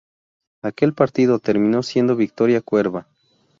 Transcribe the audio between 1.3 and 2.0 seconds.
terminó